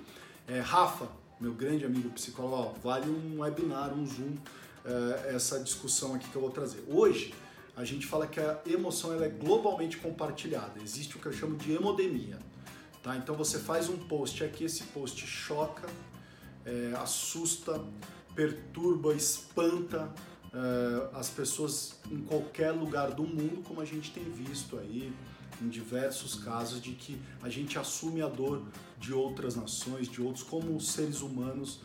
É, 0.47 0.61
Rafa, 0.61 1.09
meu 1.43 1.53
grande 1.53 1.85
amigo 1.85 2.09
psicólogo, 2.11 2.77
vale 2.85 3.11
um 3.11 3.41
webinar, 3.41 3.93
um 3.93 4.07
Zoom, 4.07 4.37
é, 4.85 5.35
essa 5.35 5.59
discussão 5.59 6.15
aqui 6.15 6.29
que 6.31 6.37
eu 6.37 6.41
vou 6.41 6.53
trazer. 6.53 6.85
Hoje, 6.87 7.35
a 7.77 7.85
gente 7.85 8.07
fala 8.07 8.29
que 8.29 8.39
a 8.39 8.61
emoção 8.65 9.13
ela 9.13 9.27
é 9.27 9.29
globalmente 9.29 9.97
compartilhada, 9.97 10.81
existe 10.81 11.17
o 11.17 11.21
que 11.21 11.27
eu 11.27 11.33
chamo 11.33 11.57
de 11.57 11.73
hemodemia. 11.73 12.39
Tá? 13.03 13.17
Então 13.17 13.35
você 13.35 13.59
faz 13.59 13.89
um 13.89 13.97
post 13.97 14.45
aqui, 14.45 14.65
esse 14.65 14.85
post 14.85 15.27
choca, 15.27 15.89
é, 16.65 16.93
assusta, 16.97 17.83
perturba, 18.37 19.13
espanta, 19.13 20.15
uh, 20.53 21.17
as 21.17 21.29
pessoas 21.29 21.97
em 22.11 22.23
qualquer 22.23 22.71
lugar 22.71 23.11
do 23.11 23.25
mundo, 23.25 23.63
como 23.67 23.81
a 23.81 23.85
gente 23.85 24.13
tem 24.13 24.23
visto 24.25 24.79
aí 24.79 25.13
em 25.62 25.69
diversos 25.69 26.35
casos 26.35 26.81
de 26.81 26.92
que 26.92 27.21
a 27.42 27.49
gente 27.49 27.78
assume 27.78 28.21
a 28.21 28.28
dor 28.28 28.62
de 28.99 29.12
outras 29.12 29.54
nações, 29.57 30.09
de 30.09 30.21
outros, 30.21 30.42
como 30.42 30.81
seres 30.81 31.21
humanos 31.23 31.81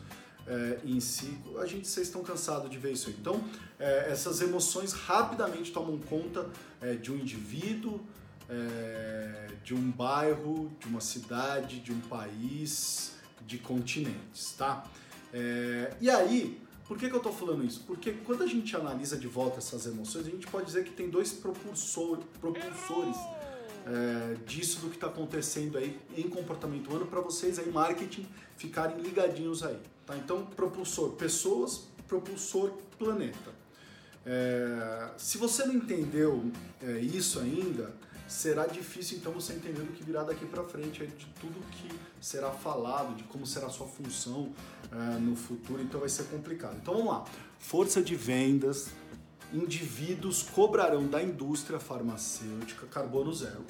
é, 0.46 0.80
em 0.84 0.98
si. 0.98 1.38
A 1.60 1.66
gente, 1.66 1.86
vocês 1.86 2.06
estão 2.06 2.22
cansados 2.22 2.70
de 2.70 2.78
ver 2.78 2.92
isso. 2.92 3.10
Então, 3.10 3.42
é, 3.78 4.10
essas 4.10 4.40
emoções 4.40 4.92
rapidamente 4.92 5.70
tomam 5.72 5.98
conta 5.98 6.48
é, 6.80 6.94
de 6.94 7.12
um 7.12 7.16
indivíduo, 7.16 8.00
de 9.62 9.74
um 9.74 9.90
bairro, 9.90 10.72
de 10.80 10.86
uma 10.86 11.02
cidade, 11.02 11.80
de 11.80 11.92
um 11.92 12.00
país, 12.00 13.12
de 13.46 13.58
continentes, 13.58 14.54
tá? 14.56 14.86
e 16.00 16.08
aí, 16.08 16.58
por 16.86 16.96
que, 16.96 17.10
que 17.10 17.14
eu 17.14 17.18
estou 17.18 17.30
falando 17.30 17.62
isso? 17.62 17.84
Porque 17.86 18.12
quando 18.24 18.42
a 18.42 18.46
gente 18.46 18.74
analisa 18.74 19.18
de 19.18 19.28
volta 19.28 19.58
essas 19.58 19.84
emoções, 19.84 20.26
a 20.26 20.30
gente 20.30 20.46
pode 20.46 20.64
dizer 20.64 20.82
que 20.84 20.92
tem 20.92 21.10
dois 21.10 21.30
propulsor, 21.30 22.20
propulsores 22.40 23.18
é, 23.88 24.34
disso 24.46 24.80
do 24.80 24.90
que 24.90 24.96
está 24.96 25.06
acontecendo 25.06 25.78
aí 25.78 25.98
em 26.16 26.28
comportamento 26.28 26.88
humano 26.88 27.06
para 27.06 27.20
vocês 27.20 27.58
aí, 27.58 27.70
marketing, 27.70 28.26
ficarem 28.56 28.98
ligadinhos 29.00 29.62
aí. 29.62 29.78
Tá? 30.04 30.16
Então, 30.16 30.44
propulsor 30.44 31.12
pessoas, 31.12 31.84
propulsor 32.06 32.72
planeta. 32.98 33.56
É, 34.26 35.08
se 35.16 35.38
você 35.38 35.64
não 35.64 35.74
entendeu 35.74 36.52
é, 36.82 36.98
isso 36.98 37.40
ainda, 37.40 37.94
será 38.28 38.66
difícil 38.66 39.16
então 39.16 39.32
você 39.32 39.54
entender 39.54 39.80
o 39.80 39.86
que 39.86 40.04
virá 40.04 40.22
daqui 40.22 40.44
para 40.44 40.62
frente, 40.62 41.06
de 41.06 41.26
tudo 41.40 41.54
que 41.70 41.88
será 42.20 42.50
falado, 42.50 43.16
de 43.16 43.24
como 43.24 43.46
será 43.46 43.68
a 43.68 43.70
sua 43.70 43.86
função 43.86 44.52
uh, 44.92 45.18
no 45.18 45.34
futuro, 45.34 45.82
então 45.82 45.98
vai 45.98 46.10
ser 46.10 46.24
complicado. 46.24 46.76
Então 46.76 46.94
vamos 46.94 47.10
lá. 47.10 47.24
Força 47.58 48.02
de 48.02 48.14
vendas, 48.14 48.90
indivíduos 49.52 50.42
cobrarão 50.42 51.06
da 51.06 51.22
indústria 51.22 51.80
farmacêutica 51.80 52.86
carbono 52.86 53.32
zero 53.32 53.64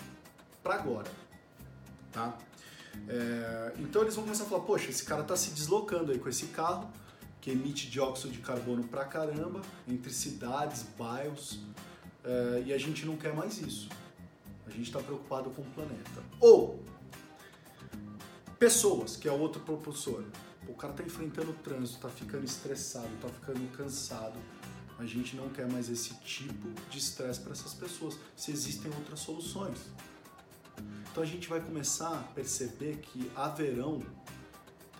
para 0.62 0.74
agora, 0.74 1.10
tá? 2.12 2.36
É, 3.08 3.74
então 3.78 4.02
eles 4.02 4.14
vão 4.14 4.24
começar 4.24 4.44
a 4.44 4.46
falar, 4.46 4.62
poxa, 4.62 4.90
esse 4.90 5.04
cara 5.04 5.22
está 5.22 5.36
se 5.36 5.50
deslocando 5.50 6.10
aí 6.10 6.18
com 6.18 6.28
esse 6.28 6.46
carro 6.46 6.90
que 7.40 7.50
emite 7.50 7.88
dióxido 7.88 8.32
de 8.32 8.40
carbono 8.40 8.84
pra 8.84 9.04
caramba 9.04 9.62
entre 9.86 10.12
cidades, 10.12 10.84
bairros, 10.98 11.60
é, 12.24 12.64
e 12.66 12.72
a 12.72 12.78
gente 12.78 13.06
não 13.06 13.16
quer 13.16 13.34
mais 13.34 13.58
isso. 13.58 13.88
A 14.66 14.70
gente 14.70 14.82
está 14.82 14.98
preocupado 14.98 15.50
com 15.50 15.62
o 15.62 15.64
planeta. 15.66 16.22
Ou 16.40 16.82
pessoas, 18.58 19.16
que 19.16 19.28
é 19.28 19.32
outro 19.32 19.62
propulsor. 19.62 20.24
O 20.66 20.74
cara 20.74 20.92
está 20.92 21.02
enfrentando 21.02 21.52
o 21.52 21.54
trânsito, 21.54 21.96
está 21.96 22.08
ficando 22.08 22.44
estressado, 22.44 23.08
está 23.14 23.28
ficando 23.28 23.66
cansado. 23.76 24.38
A 24.98 25.06
gente 25.06 25.36
não 25.36 25.48
quer 25.48 25.70
mais 25.70 25.88
esse 25.88 26.14
tipo 26.16 26.68
de 26.90 26.98
estresse 26.98 27.40
para 27.40 27.52
essas 27.52 27.72
pessoas, 27.72 28.18
se 28.36 28.50
existem 28.50 28.90
outras 28.92 29.20
soluções. 29.20 29.78
Então 31.10 31.22
a 31.22 31.26
gente 31.26 31.48
vai 31.48 31.60
começar 31.60 32.12
a 32.12 32.22
perceber 32.34 32.98
que 32.98 33.30
haverão 33.34 34.02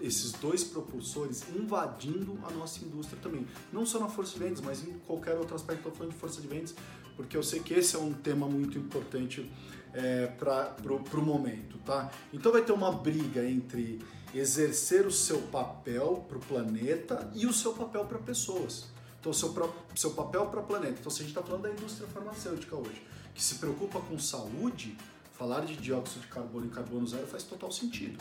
esses 0.00 0.32
dois 0.32 0.62
propulsores 0.62 1.44
invadindo 1.54 2.38
a 2.44 2.50
nossa 2.52 2.84
indústria 2.84 3.20
também. 3.20 3.46
Não 3.72 3.84
só 3.84 3.98
na 3.98 4.08
força 4.08 4.34
de 4.34 4.38
vendas, 4.38 4.60
mas 4.60 4.86
em 4.86 4.96
qualquer 5.00 5.36
outro 5.36 5.56
aspecto. 5.56 5.78
Estou 5.80 5.92
falando 5.92 6.12
de 6.12 6.18
força 6.18 6.40
de 6.40 6.46
vendas 6.46 6.74
porque 7.18 7.36
eu 7.36 7.42
sei 7.42 7.58
que 7.58 7.74
esse 7.74 7.96
é 7.96 7.98
um 7.98 8.12
tema 8.12 8.46
muito 8.46 8.78
importante 8.78 9.50
é, 9.92 10.28
para 10.28 10.76
o 10.92 11.20
momento, 11.20 11.76
tá? 11.78 12.08
Então 12.32 12.52
vai 12.52 12.62
ter 12.62 12.70
uma 12.70 12.92
briga 12.92 13.44
entre 13.44 13.98
exercer 14.32 15.04
o 15.04 15.10
seu 15.10 15.40
papel 15.42 16.24
para 16.28 16.38
o 16.38 16.40
planeta 16.40 17.28
e 17.34 17.44
o 17.44 17.52
seu 17.52 17.72
papel 17.72 18.04
para 18.04 18.18
pessoas. 18.18 18.86
Então, 19.20 19.32
seu, 19.32 19.52
seu 19.96 20.10
papel 20.12 20.46
para 20.46 20.60
o 20.60 20.64
planeta. 20.64 20.96
Então, 21.00 21.10
se 21.10 21.22
a 21.22 21.24
gente 21.26 21.36
está 21.36 21.42
falando 21.42 21.62
da 21.62 21.70
indústria 21.70 22.06
farmacêutica 22.08 22.76
hoje, 22.76 23.02
que 23.34 23.42
se 23.42 23.56
preocupa 23.56 24.00
com 24.00 24.18
saúde, 24.18 24.96
falar 25.32 25.64
de 25.64 25.76
dióxido 25.76 26.22
de 26.22 26.28
carbono 26.28 26.66
e 26.66 26.68
carbono 26.68 27.06
zero 27.06 27.26
faz 27.26 27.44
total 27.44 27.70
sentido. 27.70 28.18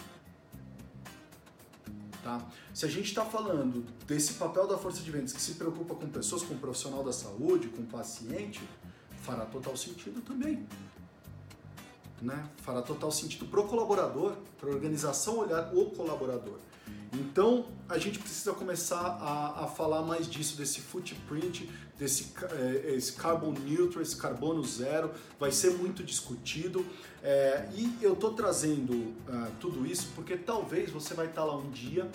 Tá? 2.23 2.45
Se 2.73 2.85
a 2.85 2.89
gente 2.89 3.05
está 3.05 3.23
falando 3.23 3.85
desse 4.05 4.33
papel 4.33 4.67
da 4.67 4.77
força 4.77 5.01
de 5.01 5.09
vendas 5.09 5.33
que 5.33 5.41
se 5.41 5.53
preocupa 5.53 5.95
com 5.95 6.07
pessoas, 6.09 6.43
com 6.43 6.57
profissional 6.57 7.03
da 7.03 7.13
saúde, 7.13 7.69
com 7.69 7.85
paciente, 7.85 8.61
fará 9.21 9.45
total 9.45 9.77
sentido 9.77 10.21
também. 10.21 10.67
Né? 12.21 12.49
Fará 12.57 12.81
total 12.81 13.11
sentido 13.11 13.45
para 13.45 13.61
o 13.61 13.67
colaborador, 13.67 14.35
para 14.59 14.69
a 14.69 14.73
organização 14.73 15.39
olhar 15.39 15.73
o 15.73 15.91
colaborador. 15.91 16.59
Então 17.13 17.65
a 17.89 17.97
gente 17.97 18.19
precisa 18.19 18.53
começar 18.53 18.99
a, 18.99 19.63
a 19.63 19.67
falar 19.67 20.01
mais 20.01 20.29
disso, 20.29 20.57
desse 20.57 20.81
footprint, 20.81 21.69
desse 21.97 22.33
é, 22.51 22.95
esse 22.95 23.13
carbon 23.13 23.51
neutral, 23.51 24.01
esse 24.01 24.15
carbono 24.15 24.63
zero, 24.63 25.11
vai 25.39 25.51
ser 25.51 25.71
muito 25.71 26.03
discutido. 26.03 26.85
É, 27.23 27.67
e 27.75 27.97
eu 28.01 28.13
estou 28.13 28.33
trazendo 28.33 28.93
uh, 28.93 29.51
tudo 29.59 29.85
isso 29.85 30.09
porque 30.15 30.37
talvez 30.37 30.91
você 30.91 31.13
vai 31.13 31.27
estar 31.27 31.41
tá 31.41 31.47
lá 31.47 31.57
um 31.57 31.69
dia 31.71 32.09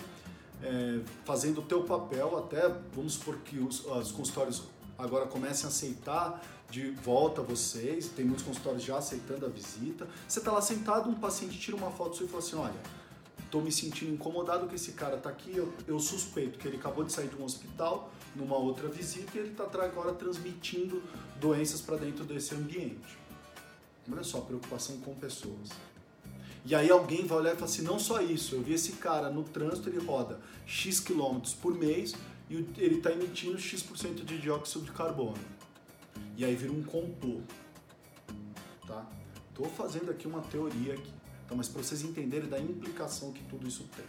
é, 0.63 1.01
fazendo 1.25 1.59
o 1.59 1.63
teu 1.63 1.83
papel, 1.83 2.37
até 2.37 2.69
vamos 2.93 3.13
supor 3.13 3.37
que 3.39 3.59
os, 3.59 3.85
os 3.85 4.11
consultórios 4.11 4.63
agora 4.97 5.25
comecem 5.25 5.65
a 5.65 5.67
aceitar 5.67 6.41
de 6.69 6.89
volta 6.89 7.41
vocês, 7.41 8.07
tem 8.07 8.25
muitos 8.25 8.43
consultórios 8.43 8.81
já 8.81 8.97
aceitando 8.97 9.45
a 9.45 9.49
visita. 9.49 10.07
Você 10.27 10.39
está 10.39 10.51
lá 10.51 10.61
sentado, 10.61 11.09
um 11.09 11.13
paciente 11.13 11.59
tira 11.59 11.77
uma 11.77 11.91
foto 11.91 12.15
sua 12.15 12.25
e 12.25 12.29
fala 12.29 12.41
assim, 12.41 12.55
olha, 12.55 12.73
tô 13.53 13.61
me 13.61 13.71
sentindo 13.71 14.11
incomodado 14.11 14.67
que 14.67 14.73
esse 14.73 14.93
cara 14.93 15.15
tá 15.15 15.29
aqui, 15.29 15.55
eu, 15.55 15.71
eu, 15.87 15.99
suspeito 15.99 16.57
que 16.57 16.67
ele 16.67 16.77
acabou 16.77 17.03
de 17.03 17.13
sair 17.13 17.27
de 17.27 17.35
um 17.35 17.43
hospital 17.43 18.11
numa 18.35 18.57
outra 18.57 18.89
visita 18.89 19.37
e 19.37 19.41
ele 19.41 19.51
tá 19.51 19.65
agora 19.65 20.11
transmitindo 20.11 21.03
doenças 21.39 21.79
para 21.79 21.97
dentro 21.97 22.25
desse 22.25 22.55
ambiente. 22.55 23.15
Olha 24.11 24.23
só, 24.23 24.41
preocupação 24.41 24.97
com 25.01 25.13
pessoas. 25.13 25.69
E 26.65 26.73
aí 26.73 26.89
alguém 26.89 27.27
vai 27.27 27.37
olhar 27.37 27.53
e 27.53 27.53
falar 27.53 27.67
assim, 27.67 27.83
não 27.83 27.99
só 27.99 28.23
isso, 28.23 28.55
eu 28.55 28.63
vi 28.63 28.73
esse 28.73 28.93
cara 28.93 29.29
no 29.29 29.43
trânsito, 29.43 29.87
ele 29.87 30.03
roda 30.03 30.41
X 30.65 30.99
quilômetros 30.99 31.53
por 31.53 31.75
mês 31.75 32.15
e 32.49 32.55
ele 32.55 32.95
está 32.95 33.11
emitindo 33.11 33.59
X% 33.59 34.25
de 34.25 34.39
dióxido 34.39 34.85
de 34.85 34.91
carbono. 34.93 35.37
E 36.35 36.43
aí 36.43 36.55
vira 36.55 36.73
um 36.73 36.81
complô. 36.81 37.41
Tá? 38.87 39.07
Tô 39.53 39.65
fazendo 39.65 40.09
aqui 40.09 40.27
uma 40.27 40.41
teoria 40.41 40.95
aqui. 40.95 41.22
Tá? 41.53 41.55
Mas 41.55 41.67
para 41.67 41.83
vocês 41.83 42.01
entenderem 42.01 42.49
da 42.49 42.59
implicação 42.59 43.31
que 43.31 43.43
tudo 43.43 43.67
isso 43.67 43.85
tem. 43.95 44.05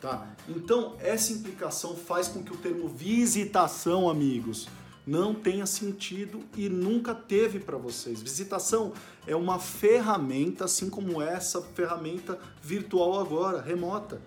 Tá? 0.00 0.28
Então, 0.48 0.96
essa 1.00 1.32
implicação 1.32 1.96
faz 1.96 2.28
com 2.28 2.42
que 2.42 2.52
o 2.52 2.56
termo 2.56 2.88
visitação, 2.88 4.10
amigos, 4.10 4.68
não 5.06 5.34
tenha 5.34 5.66
sentido 5.66 6.44
e 6.56 6.68
nunca 6.68 7.14
teve 7.14 7.58
para 7.58 7.76
vocês. 7.76 8.20
Visitação 8.20 8.92
é 9.26 9.34
uma 9.34 9.58
ferramenta, 9.58 10.64
assim 10.64 10.90
como 10.90 11.20
essa 11.20 11.62
ferramenta 11.62 12.38
virtual 12.62 13.18
agora, 13.20 13.60
remota, 13.60 14.20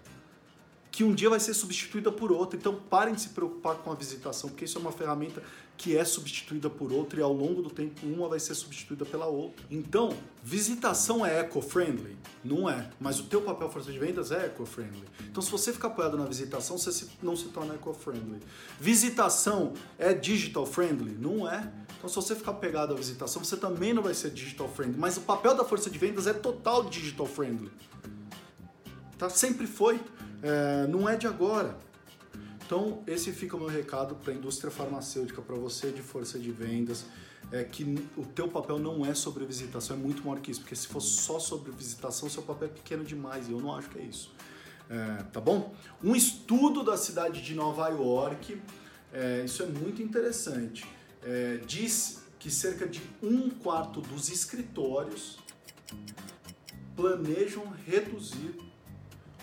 que 0.91 1.03
um 1.03 1.13
dia 1.13 1.29
vai 1.29 1.41
ser 1.41 1.53
substituída 1.53 2.11
por 2.11 2.31
outra. 2.31 2.57
Então 2.57 2.79
parem 2.89 3.13
de 3.13 3.21
se 3.21 3.29
preocupar 3.29 3.75
com 3.75 3.91
a 3.91 3.95
visitação, 3.95 4.49
porque 4.49 4.65
isso 4.65 4.77
é 4.77 4.81
uma 4.81 4.93
ferramenta 4.93 5.43
que 5.77 5.97
é 5.97 6.05
substituída 6.05 6.69
por 6.69 6.91
outra 6.91 7.19
e 7.19 7.23
ao 7.23 7.33
longo 7.33 7.61
do 7.61 7.69
tempo 7.69 8.05
uma 8.05 8.27
vai 8.27 8.39
ser 8.39 8.55
substituída 8.55 9.05
pela 9.05 9.25
outra. 9.25 9.65
Então, 9.69 10.15
visitação 10.43 11.25
é 11.25 11.39
eco-friendly? 11.39 12.17
Não 12.43 12.69
é, 12.69 12.89
mas 12.99 13.19
o 13.19 13.23
teu 13.23 13.41
papel 13.41 13.69
força 13.69 13.91
de 13.91 13.99
vendas 13.99 14.31
é 14.31 14.45
eco-friendly. 14.45 15.03
Então, 15.29 15.41
se 15.41 15.51
você 15.51 15.73
ficar 15.73 15.89
apoiado 15.89 16.17
na 16.17 16.25
visitação, 16.25 16.77
você 16.77 17.07
não 17.21 17.35
se 17.35 17.45
torna 17.49 17.73
eco-friendly. 17.73 18.39
Visitação 18.79 19.73
é 19.97 20.13
digital-friendly? 20.13 21.17
Não 21.19 21.49
é. 21.49 21.71
Então, 21.97 22.09
se 22.09 22.15
você 22.15 22.35
ficar 22.35 22.53
pegado 22.53 22.93
à 22.93 22.95
visitação, 22.95 23.43
você 23.43 23.57
também 23.57 23.93
não 23.93 24.03
vai 24.03 24.13
ser 24.13 24.31
digital-friendly. 24.31 24.97
Mas 24.97 25.17
o 25.17 25.21
papel 25.21 25.55
da 25.55 25.65
força 25.65 25.89
de 25.89 25.97
vendas 25.97 26.27
é 26.27 26.33
total 26.33 26.85
digital-friendly. 26.85 27.71
Tá? 29.17 29.29
Sempre 29.29 29.67
foi. 29.67 29.99
é, 30.41 30.87
não 30.87 31.09
é 31.09 31.15
de 31.15 31.27
agora. 31.27 31.77
Então, 32.65 33.03
esse 33.05 33.31
fica 33.31 33.55
o 33.55 33.59
meu 33.59 33.69
recado 33.69 34.15
para 34.15 34.33
a 34.33 34.35
indústria 34.35 34.71
farmacêutica, 34.71 35.39
para 35.39 35.55
você 35.55 35.91
de 35.91 36.01
força 36.01 36.39
de 36.39 36.51
vendas, 36.51 37.05
é 37.51 37.63
que 37.63 37.83
o 38.17 38.25
teu 38.25 38.47
papel 38.47 38.79
não 38.79 39.05
é 39.05 39.13
sobre 39.13 39.45
visitação, 39.45 39.95
é 39.95 39.99
muito 39.99 40.23
maior 40.23 40.41
que 40.41 40.49
isso, 40.49 40.61
porque 40.61 40.75
se 40.75 40.87
fosse 40.87 41.09
só 41.09 41.39
sobre 41.39 41.71
visitação, 41.71 42.27
seu 42.27 42.41
papel 42.41 42.67
é 42.69 42.71
pequeno 42.71 43.03
demais, 43.03 43.47
e 43.47 43.51
eu 43.51 43.59
não 43.59 43.75
acho 43.75 43.89
que 43.89 43.99
é 43.99 44.01
isso. 44.01 44.33
É, 44.89 45.23
tá 45.31 45.39
bom? 45.39 45.75
Um 46.03 46.15
estudo 46.15 46.83
da 46.83 46.97
cidade 46.97 47.41
de 47.43 47.53
Nova 47.53 47.87
York, 47.89 48.59
é, 49.13 49.43
isso 49.45 49.61
é 49.61 49.67
muito 49.67 50.01
interessante, 50.01 50.87
é, 51.23 51.59
diz 51.67 52.23
que 52.39 52.49
cerca 52.49 52.87
de 52.87 53.01
um 53.21 53.49
quarto 53.49 54.01
dos 54.01 54.29
escritórios 54.29 55.37
planejam 56.95 57.63
reduzir 57.85 58.55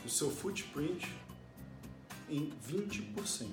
o 0.05 0.09
seu 0.09 0.31
footprint 0.31 1.09
em 2.33 2.51
20%. 2.69 3.47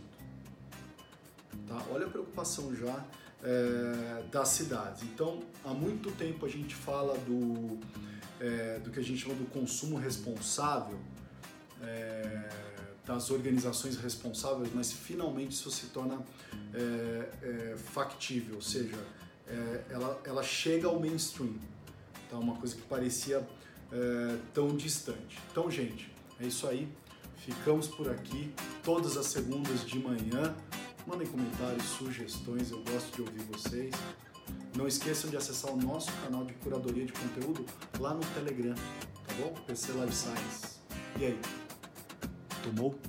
Tá? 1.67 1.85
Olha 1.91 2.07
a 2.07 2.09
preocupação 2.09 2.73
já 2.75 3.05
é, 3.43 4.23
das 4.31 4.49
cidades. 4.49 5.03
Então, 5.03 5.41
há 5.63 5.73
muito 5.73 6.11
tempo 6.11 6.45
a 6.45 6.49
gente 6.49 6.73
fala 6.73 7.17
do, 7.19 7.77
é, 8.39 8.79
do 8.79 8.89
que 8.89 8.99
a 8.99 9.03
gente 9.03 9.21
chama 9.21 9.35
do 9.35 9.45
consumo 9.45 9.97
responsável, 9.97 10.97
é, 11.81 12.49
das 13.05 13.31
organizações 13.31 13.97
responsáveis, 13.97 14.69
mas 14.73 14.91
finalmente 14.91 15.51
isso 15.51 15.71
se 15.71 15.87
torna 15.87 16.23
é, 16.73 17.29
é, 17.41 17.77
factível, 17.77 18.55
ou 18.55 18.61
seja, 18.61 18.97
é, 19.47 19.85
ela, 19.89 20.21
ela 20.23 20.43
chega 20.43 20.87
ao 20.87 20.99
mainstream. 20.99 21.55
Tá? 22.29 22.37
Uma 22.37 22.55
coisa 22.55 22.75
que 22.75 22.83
parecia 22.83 23.45
tão 24.53 24.77
distante. 24.77 25.39
Então, 25.51 25.71
gente, 25.71 26.11
é 26.39 26.45
isso 26.45 26.67
aí. 26.67 26.87
Ficamos 27.39 27.87
por 27.87 28.09
aqui 28.09 28.53
todas 28.83 29.17
as 29.17 29.27
segundas 29.27 29.85
de 29.85 29.99
manhã. 29.99 30.55
Mandem 31.07 31.27
comentários, 31.27 31.83
sugestões, 31.83 32.71
eu 32.71 32.83
gosto 32.83 33.15
de 33.15 33.21
ouvir 33.21 33.43
vocês. 33.43 33.93
Não 34.77 34.87
esqueçam 34.87 35.29
de 35.29 35.37
acessar 35.37 35.71
o 35.71 35.77
nosso 35.77 36.11
canal 36.23 36.45
de 36.45 36.53
curadoria 36.55 37.05
de 37.05 37.13
conteúdo 37.13 37.65
lá 37.99 38.13
no 38.13 38.21
Telegram, 38.33 38.75
tá 38.75 39.33
bom? 39.39 39.53
PC 39.65 39.91
Live 39.93 40.13
Science. 40.13 40.79
E 41.19 41.25
aí? 41.25 41.39
Tomou? 42.63 42.99